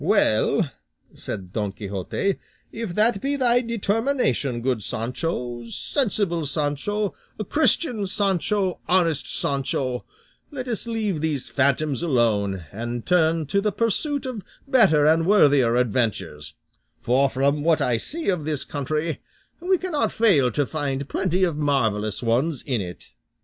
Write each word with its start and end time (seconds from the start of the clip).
"Well," 0.03 0.67
said 1.13 1.53
Don 1.53 1.73
Quixote, 1.73 2.37
"if 2.71 2.95
that 2.95 3.21
be 3.21 3.35
thy 3.35 3.61
determination, 3.61 4.61
good 4.61 4.81
Sancho, 4.81 5.67
sensible 5.67 6.47
Sancho, 6.47 7.13
Christian 7.49 8.07
Sancho, 8.07 8.79
honest 8.87 9.31
Sancho, 9.39 10.03
let 10.49 10.67
us 10.67 10.87
leave 10.87 11.21
these 11.21 11.49
phantoms 11.49 12.01
alone 12.01 12.65
and 12.71 13.05
turn 13.05 13.45
to 13.45 13.61
the 13.61 13.71
pursuit 13.71 14.25
of 14.25 14.41
better 14.67 15.05
and 15.05 15.27
worthier 15.27 15.75
adventures; 15.75 16.55
for, 16.99 17.29
from 17.29 17.63
what 17.63 17.79
I 17.79 17.97
see 17.97 18.27
of 18.29 18.43
this 18.43 18.63
country, 18.63 19.21
we 19.59 19.77
cannot 19.77 20.11
fail 20.11 20.49
to 20.53 20.65
find 20.65 21.07
plenty 21.07 21.43
of 21.43 21.57
marvellous 21.57 22.23
ones 22.23 22.63
in 22.63 22.81
it." 22.81 23.13